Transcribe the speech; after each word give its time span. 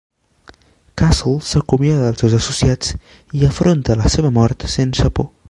Castle 1.01 1.33
s'acomiada 1.49 2.07
dels 2.07 2.23
seus 2.25 2.37
associats 2.39 2.97
i 3.43 3.47
afronta 3.51 4.01
la 4.01 4.13
seva 4.17 4.35
mort 4.41 4.69
sense 4.79 5.15
por. 5.21 5.31